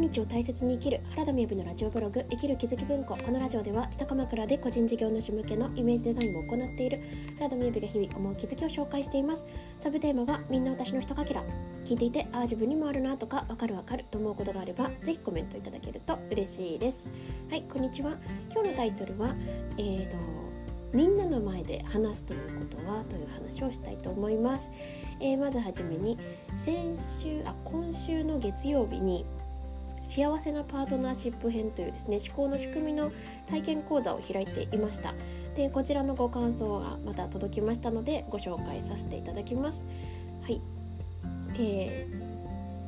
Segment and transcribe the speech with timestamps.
[0.00, 7.02] 日を大切に生きる原田美由のラジオブログ生きる気づき文庫このラジオでは北鎌倉で個人事業主向けのイメージデザインを行っている
[7.36, 9.44] 原田美由が日々思う気づきを紹介しています。
[9.78, 11.44] サブテーマはみんな私のひとかけら
[11.84, 17.10] 聞いていてああ自分にもあるなとかわかるわかると思うことがあればぜひコメントいただけると嬉しいです。
[17.50, 18.16] はいこんにちは。
[18.50, 19.34] 今日のタイトルは
[19.76, 20.16] えーと
[20.92, 24.70] みんなの前で話すということはという話をしたいと思います、
[25.20, 26.18] えー、まずはじめに
[26.56, 29.24] 先週あ今週の月曜日に
[30.02, 33.12] 幸せなパートナーシップ編というですね思考の仕組みの
[33.46, 35.14] 体験講座を開いていました。
[35.54, 39.84] でこちらのご感想がまた届きましたのでご紹介させていただきます。
[40.42, 40.60] はい、
[41.58, 42.08] え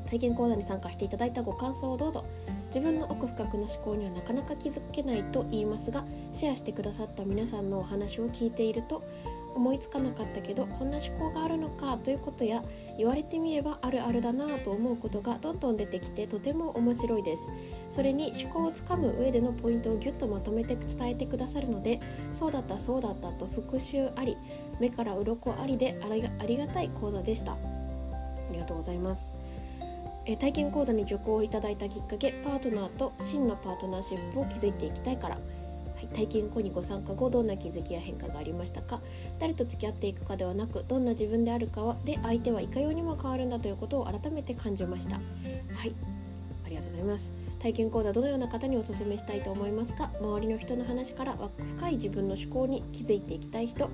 [0.07, 2.25] ー、体験講座に参加していただいたご感想をどうぞ。
[2.75, 9.05] 自分の奥深くの思考にはなかなか気づけないと言いますがシェアしてくださった皆さんのお話を聞いていると
[9.55, 12.63] 思いつかなかったけどこんな思考があるのかということや
[12.97, 17.51] 言われてみればあるあるだなと思うことがどんどん出てきてとても面白いです。
[17.89, 22.01] それに思考をつかむ上でのポイントをギュッとまとめて伝えてくださるので
[22.33, 24.37] そうだったそうだったと復習あり
[24.81, 27.53] 目から鱗ありでありがたい講座でした。
[27.53, 27.59] あ
[28.53, 29.35] りがとうございます。
[30.25, 35.39] え体験講座に受講いただいたきっかけパートナーと真のパートナーシップを築いていきたいから。
[36.15, 39.01] 体験後にご参加後どんな気づきや変化がありましたか？
[39.39, 45.17] 誰と付き合っていくかではなくどんな自分であるかはで相手はいかようにも変わるんだということを改めて感じました。
[45.17, 45.95] はい。
[46.65, 47.33] ありがとうございます。
[47.59, 50.11] 体験講座どのような方にお勧めしたいと思いますか？
[50.21, 51.37] 周りの人の話から
[51.77, 53.89] 深い自分の思考に気づいていきたい人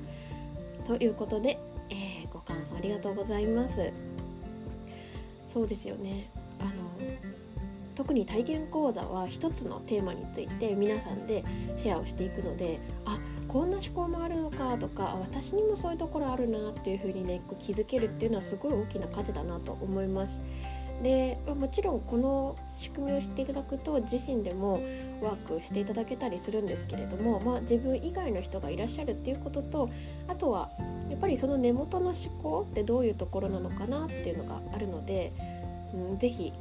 [0.85, 1.59] ということで、
[1.91, 3.93] えー、ご感想ありがとうございます。
[5.45, 6.31] そうですよね。
[6.61, 6.71] あの
[7.99, 11.45] 特に体験講座は一つのテーマについて皆さんで
[11.77, 13.19] シェアをしていくのであ
[13.49, 20.41] こんな思考もあるのかとか私にもそういうところあるなっていうふうにね気づけるっていうのはすごい大きな価値だなと思います。
[21.03, 24.81] でもちろんこの仕組みを知っていただくと自身でも
[25.21, 29.91] ワークしていただけたりするんですけれども、まあ、自分以外の人がいらっしゃるっていうことと
[30.27, 30.71] あとは
[31.09, 35.33] やっぱりその根元の思考ってどういうところなのかなっていうのがあるので、
[35.95, 36.53] うん、ぜひ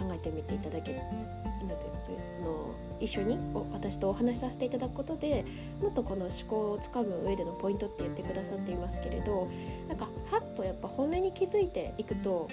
[0.00, 0.98] 考えてみていただける
[2.42, 3.38] の一緒に
[3.72, 5.44] 私とお話しさせていただくことで
[5.80, 9.48] もっとこの思考をつかむ上でのポイントって言ってくださっていますけれど
[9.88, 12.48] なんかはっとやっぱ本音に気づいていくと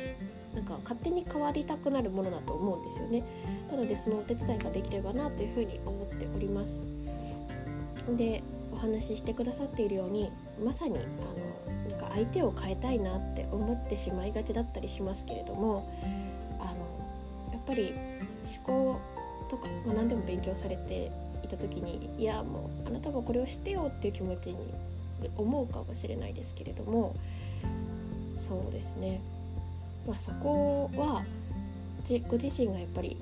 [0.56, 3.24] なんか勝手に変わりたくなるものだと思うんですよね。
[3.70, 6.82] なのでそのお手伝いができればなというふうに思っております。
[8.16, 8.42] で
[8.72, 10.32] お話ししてくださっているように
[10.64, 15.90] まさにあのなんか相手を変えたいなって思ってしまいがちだったりしますけれども
[17.68, 17.94] ぱり
[18.46, 19.00] 思考
[19.50, 21.12] とか、まあ、何でも勉強されて
[21.44, 24.74] いた時にいやもうあなたもこれを知ってよっていう気持ちに
[25.36, 27.16] 思うかもしれないですけれども
[28.36, 29.22] そうですね、
[30.08, 31.24] まあ、そこは
[32.28, 33.18] ご自身がやっぱり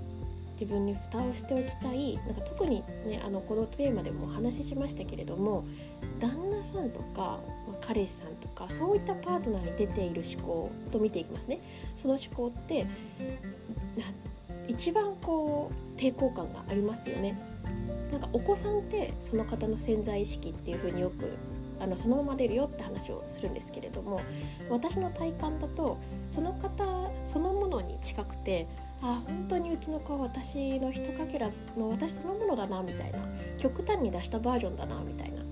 [0.60, 2.18] 自分に蓋をしておきたい。
[2.26, 5.66] なんか特にねあのこのテーマでもお話ししましたけれども
[6.20, 11.60] 旦那さんとか、ま、彼氏さんとかそういったパートナーに出ている思考と見ていきますね。
[11.96, 12.86] その思考って
[14.68, 17.38] 一番こう抵抗感がありますよね。
[18.12, 21.38] なんかお子さんってその方の潜在意識っていう風によく
[21.80, 24.22] あのそのまま出るよって話をするんですけれども
[24.70, 28.68] 私の体感だとその方そのものに近くて
[29.02, 33.20] あ本当にうちの子は私のひとかけらの私そのものだなみたいな
[33.58, 35.46] 極端に出したバージョンだなみたいな。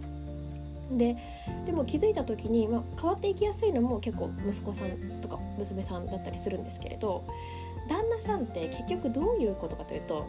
[0.97, 1.17] で
[1.65, 7.25] でも気づいた時に、まあ、変わっていきやすいのも結構息子さんとか娘さんだったりするんですけれど
[7.89, 10.27] 旦那さんって結局どういうことかというと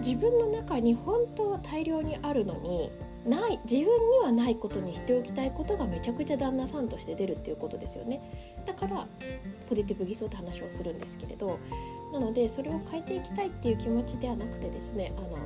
[0.00, 2.90] 自分の中に本当は大量にあるのに
[3.26, 8.20] ない自分にはないことにしておきたいことがめちゃくちゃ旦那さんとして出るっていうことですよね
[8.64, 9.06] だから
[9.68, 11.58] ポジティブ偽装って話をするんですけれど
[12.12, 15.38] なのでそれを変えていきたいっていう気持ちではなくてですねあの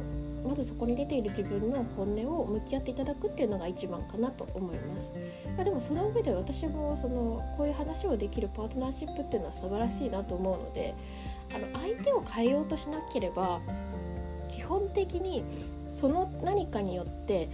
[0.49, 5.12] まずそこに出ている自分の本音を向き合っていただくっていうのが一番かなと思います
[5.56, 10.94] までもその上で私もそのこういう話をできるパートナーシップっていうのは素晴らしいなと思うので
[11.55, 13.61] あの相手を変えようとしなければ
[14.49, 15.44] 基本的に
[15.93, 17.50] その何かによって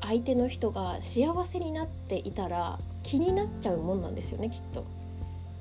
[0.00, 4.97] 相手の人が幸せになっていたら気になっちゃうもんなんですよねきっと。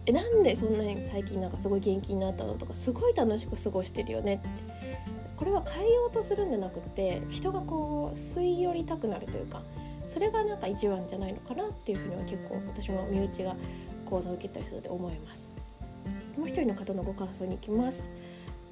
[0.08, 4.36] えなんでそんなに最近なんかすごい元気になったのとかすごい楽しく過ごしてるよね？
[4.36, 4.50] って
[5.36, 9.62] これは変えようとするんじゃなくって人がこう吸い寄りたくなるというか
[10.06, 13.56] それがなんか一番じゃないのかなっていうふうには結構私も身内が
[14.06, 15.52] 講座を受けたりするので思います。
[16.38, 18.10] もう一人の方のご感想に行きます。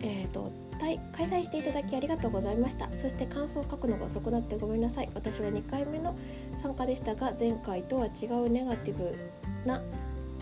[0.02, 6.18] えーと、開催していただきありがとうございましたそして感想を書くのが遅くなってごめんなさい私は2回目の
[6.58, 9.16] 参加でしたが前回とは違うネガティブ
[9.66, 9.82] な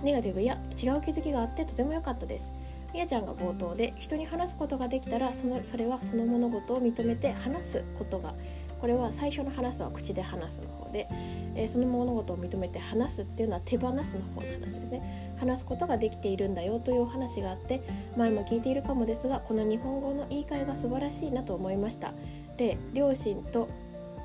[0.03, 2.51] ネガティブや違う気づきがあってとても良かったです。
[2.93, 8.35] みやちゃんが冒頭で人に話すことができたらそのそれはその物事を認めて話すことが
[8.79, 11.07] これは最初の話すは口で話すの方で、
[11.55, 15.35] えー、その物事を認めて話すっていうのは手放すの方の話ですね。
[15.39, 17.81] 話すことができているんだよというお話があって
[18.15, 22.13] 前も聞いているかもですがこの日本語の言い換えが素晴らしいなと思いました。
[22.57, 23.67] で両親と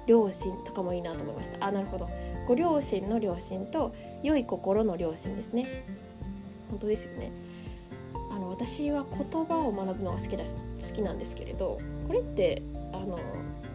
[0.06, 1.64] 両親とかもいいなと思いました。
[1.64, 2.08] あなるほど。
[2.48, 5.84] ご両親の両親と良い心の両親ですね。
[6.70, 7.30] 本当ですよね。
[8.30, 12.62] あの私は言葉を学ぶのが好きだ好きなんですけれどこれって
[12.94, 13.18] あの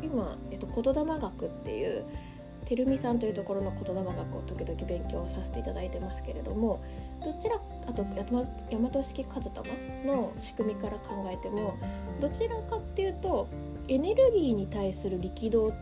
[0.01, 2.03] 今、えっと、言霊学っていう
[2.65, 6.83] てるみさんというところの言霊学を時々勉強させていただいてますけれども
[7.23, 9.67] どちらあと大和式和玉
[10.03, 11.77] の仕組みから考えても
[12.19, 13.47] どちらかっていうと
[13.87, 15.73] エネルギーに対する力道、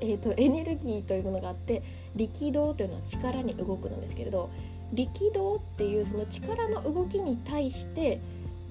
[0.00, 1.82] えーと、エネルギーというものがあって
[2.16, 4.50] 力道というのは力に動くなんですけれど
[4.92, 8.20] 力道っていうその力の動きに対して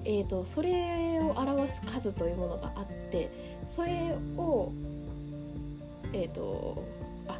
[0.04, 3.30] えーと、それを表す数というものがあって
[3.66, 4.72] それを
[6.12, 6.82] えっ、ー、と
[7.28, 7.38] あ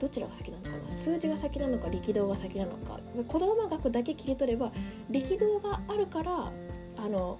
[0.00, 2.98] どちらが先なのかな数字が先なのか力道が先なのか
[3.28, 4.72] 子供学だけ切り取れば
[5.08, 6.52] 力道があるから
[6.96, 7.38] あの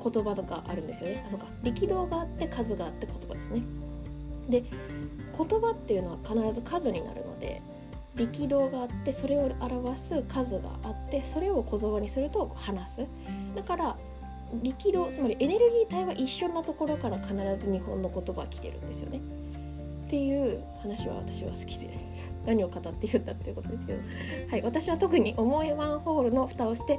[0.00, 1.24] 言葉とかあるんですよね。
[1.26, 1.46] あそうか。
[1.64, 3.62] 力道があって数があって言葉ですね。
[4.48, 4.64] で
[5.36, 7.62] 言葉っていうのは必ず数になるので
[8.16, 13.06] 力道があってそれを表す数があってそれを言葉にすると話す。
[13.54, 13.96] だから
[14.62, 19.20] 力道つまりエネルギー体は一緒なところから必ず日本の言葉は来てるんですよね。
[20.06, 21.90] っていう話は私は好きで
[22.46, 24.00] 何を語っているんだっていうことですけど、
[24.50, 26.98] はい、私は特に重いワンホールの蓋をして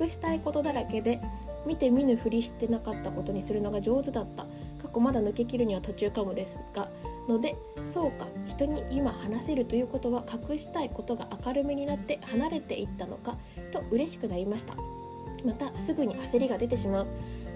[0.00, 1.20] 隠したいことだらけで
[1.64, 4.44] 見て見ぬふりしてなかったことにするのが上手だった。
[4.88, 6.88] 過去まだ抜けきるには途中かもですが
[7.28, 13.36] のでそうか人に今話せるということは隠したいことが明るめになって離れていったのか
[13.70, 14.74] と嬉しくなりました。
[15.44, 17.06] またすぐに焦りが出てしまう。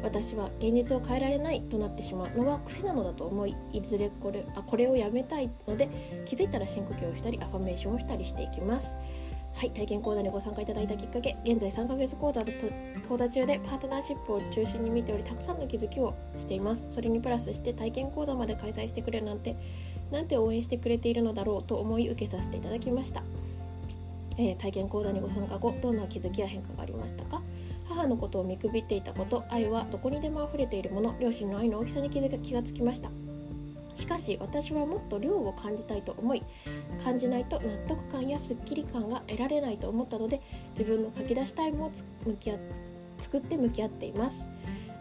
[0.02, 5.88] 私は現実を変えられないとなってしまうのは癖なのだと思いいずれこれあこれをやめたいので
[6.26, 8.96] 気づいたら深呼吸をしたりアファメーションをしたりしていきます。
[9.54, 12.50] はい、体験講座にご参加いただいたきっかけ現在3ヶ月講座と
[13.08, 16.92] 講座中でパートナーシップを中心に見ておりたくさんの気づきをしています。
[16.92, 19.56] それにプラスして体験講座まで開催してくれるなんて
[20.10, 23.22] なんて応援してくれているのだろうと思い受けさせていただきました、
[24.36, 27.42] えー、体験講座にご参加後どんな気づきや変化がありましたか？
[27.88, 33.10] 母のことを見くびっていたこと愛はどこにでも溢れているもの両親の愛の大きさに気がつきました。
[33.94, 36.42] しかし私はもっと量を感じたいと思い
[37.02, 40.40] 感じないと納得感やすっきり感が得られないと思ったので
[40.70, 41.90] 自分の書き出しタイムを
[42.24, 42.58] 向き合
[43.18, 44.46] 作って向き合っています。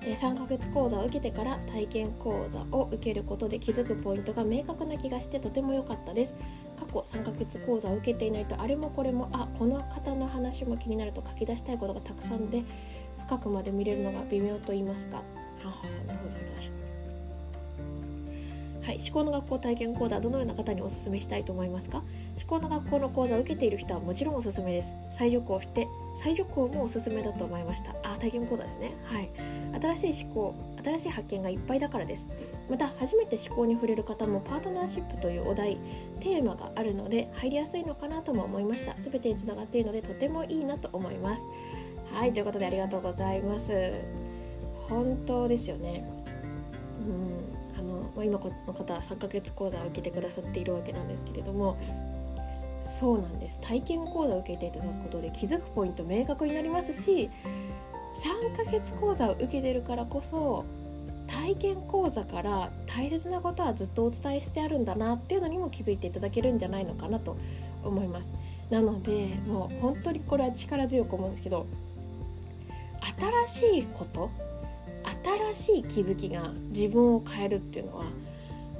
[0.02, 6.34] 3ヶ月講座を受けてから体験講座を受けることで気づくポイントが明確な気がしてとても良かったです。
[6.76, 12.64] 過去3ヶ月講座を受けていないとあれもこれもあこの方の話も気になると書き出したいことがたくさんで
[13.28, 15.18] 深くまで見れるのが微妙と言いますか。
[15.18, 15.24] は
[15.64, 16.91] あなるほど確かに
[18.92, 22.04] はい、思考の学校体験講座どのような方にお勧めしたいと思いますか？
[22.36, 24.96] 思考の学校の講座を受けている人はもちろんおすすめです。
[25.12, 27.96] 再受講して再受講もおすすめだと思いました。
[28.04, 28.92] あ体験講座ですね。
[29.06, 29.30] はい。
[29.96, 32.28] 新しい思考新しい発見がいっぱいだからです。
[32.70, 35.78] また初めて思考に触れる方もパートナーシップというお題
[36.20, 38.94] テーマがあるので入りやすいのかなとも思いました。
[38.96, 41.44] 全てにつながっているのでとてもいいなと思います。
[42.12, 43.72] はいということでありがとうございます。
[44.90, 46.04] 本当ですよね。
[47.00, 47.51] うん、
[48.16, 51.78] まあ、今この方は3ヶ月講座を受けてくださっているわけなんですけれども
[52.82, 53.62] そうなんです。
[53.62, 57.30] 体験講座を受けていただくことで気づくポイント明確になりますし
[58.14, 60.66] 3ヶ月講座を受けてるからこそ
[61.28, 67.38] 体験講座から大切なことはずっとお伝えしてあるんだなっていうのにも気づいていただけるんじゃないのかなと
[67.84, 68.36] 思います。
[68.70, 71.68] なのでもう本当にこれは力強く思うんですけど
[73.48, 74.30] 新しいこと
[75.54, 78.06] 新しい気づきが自分を変えるっていうのは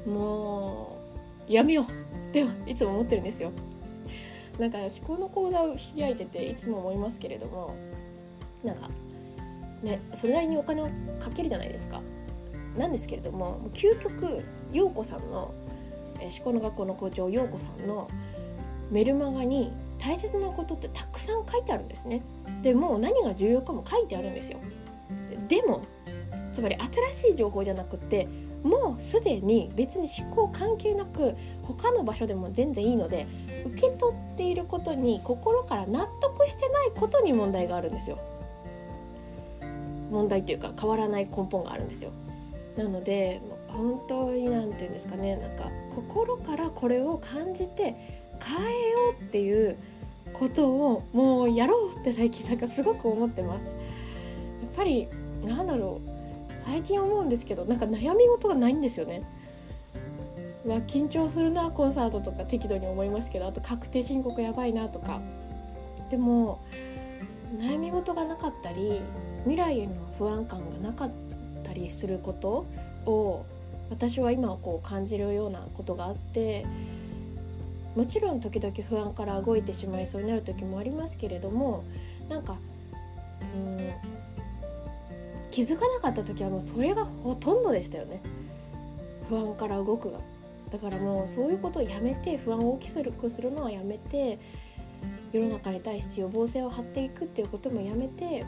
[0.06, 0.98] も
[1.48, 1.88] うやめようっ
[2.32, 3.52] ていつも思ってるんですよ。
[4.60, 7.76] なんか思考の講座を開いてていつも思いますけれども
[8.64, 8.90] なんか
[9.82, 12.02] ねそれなりにお金をかけるじゃないですか。
[12.76, 15.54] なんですけれども究極陽子さんの、
[16.22, 18.10] 思考の学校の校長陽子さんの
[18.90, 22.24] メルマガに大切なことってたくさん書いてあるんですね。
[22.62, 24.60] でもう何が重要かも書いてあるんですよ。
[25.48, 25.82] でも
[26.52, 26.76] つまり
[27.12, 28.28] 新しい情報じゃなくて
[28.64, 33.28] もうすでに別に思考関係なく他の場所でも全然いいので
[33.66, 38.20] 受け取っていることに心から納得してないことに問題があるんですよ。
[40.12, 42.12] 問題っていうか変わらない根本があるんですよ。
[42.78, 47.96] なので本当に何て言うんですかねなんか心からこれを感じて
[48.44, 49.78] 変えようっていう
[50.34, 53.66] ことをもうやろうって最近なんかすごく思ってます。
[53.66, 55.08] やっぱり
[55.44, 56.21] なんだろう。
[56.66, 59.24] 最近思うんですけどなんか悩み事がないんですよね。
[60.66, 65.20] ま、緊張するなコンサートとか適度に思いますけどあと確定申告やばいなとか
[66.10, 66.62] でも
[67.58, 69.02] 悩み事がなかったり
[69.44, 71.12] 未来への不安感がなかっ
[71.64, 72.68] たりすること
[73.06, 73.46] を
[73.90, 76.66] 私は今こう感じるようなことがあって
[77.96, 81.84] もちろん時々不安から動いてしまいそうになる時もありますけれども
[82.30, 82.58] なんか
[83.56, 83.78] うん
[85.52, 88.22] 気づかなかった時はもうそれがほとんどでしたよね。
[89.30, 90.20] 不安から動くが。
[90.72, 94.40] だからもうそういうことをやめて不安を大きくするのはやめて
[95.34, 98.46] 世の中に対して予防線を張っていくっていうこともやめて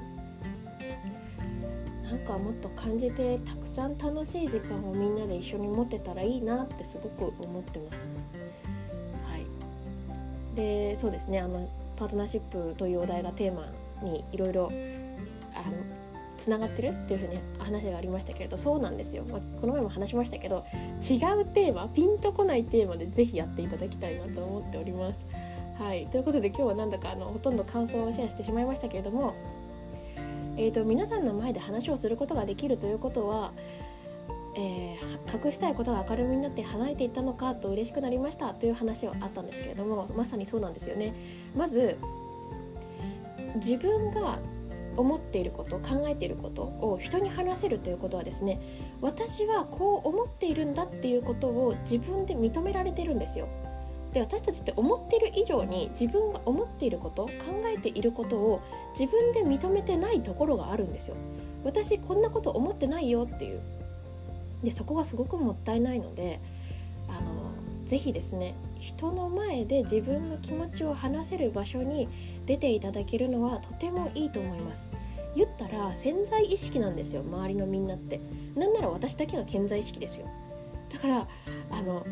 [2.03, 8.19] なんかもっと感じてたくさん楽しい時間をみんなで一緒に持てたらいいなってすごく思ってます。
[9.27, 9.45] はい、
[10.55, 11.39] でそうですね。
[11.39, 13.67] あのパートナーシップというお題がテーマ
[14.01, 14.71] にいろいろ
[16.37, 20.65] つながってるっていうふうに話がありましたけれどそうなんですよ、まあ、この前も話しましたけど
[21.01, 25.25] 違うテーマピンとこないテーマで是非やっていただきたいなと思っております。
[25.79, 29.33] はい、ということで今日はなんだかあのほとんど感想をシェアしてしまいましたけれども
[30.55, 33.53] えーと、皆さんの前で話をすることができるということは、
[34.55, 41.13] えー、隠したいことが明るみになって離れていったのかと嬉しくなりましたという話はあったんですけれどもまさにそうなんですよね。
[41.55, 41.97] まず
[43.55, 44.39] 自分が
[44.97, 48.59] 思っていること考えていることを人に話せるということはですね
[49.01, 53.47] 私はこう思っているんだっていうことを自分で認められてるんですよ。
[54.13, 57.31] で私たちって思ってる以上に自分が思っていること考
[57.65, 58.61] えていることを
[58.97, 61.15] 自分で認めてないところがあるんですよ。
[61.63, 63.61] 私こんなこと思ってないよっていう
[64.63, 66.39] でそこがすごくもったいないので
[67.07, 67.42] あの
[67.85, 72.07] ぜひですね人の前で自分の気持ちを話せる場所に
[72.45, 74.89] 出ていただけるのはとてもいいと思います。
[75.35, 78.21] 言ったら潜在意識なんですよ周りのみんなって
[78.55, 80.27] なんなら私だけが潜在意識ですよ
[80.91, 81.27] だから
[81.71, 82.05] あの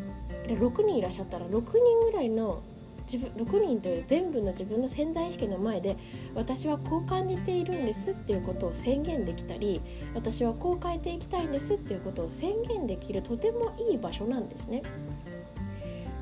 [0.46, 2.62] 6人いらっしゃったら6人ぐらいの
[3.10, 5.96] 自分6人という全部の自分の潜在意識の前で
[6.34, 9.80] 私はこう感じているんですっていうことを宣言できたり
[10.14, 14.82] 私はこう変えていきたいんですっていうことを宣言できるとてもいい場所なんですね。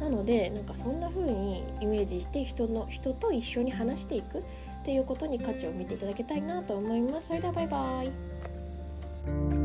[0.01, 4.43] なのでなんかそんな風にイメージして人の人と一緒に話していくっ
[4.85, 7.29] ていうことに価値を見ていただきたいなと思います。
[7.29, 9.60] それではバイバイ